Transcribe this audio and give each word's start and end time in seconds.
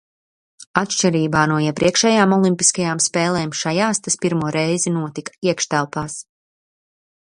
Atšķirībā 0.79 1.43
no 1.51 1.57
iepriekšējām 1.65 2.33
olimpiskajām 2.37 3.03
spēlēm 3.09 3.53
šajās 3.61 4.01
tas 4.07 4.17
pirmo 4.25 4.53
reizi 4.57 4.95
notika 4.97 5.37
iekštelpās. 5.51 6.17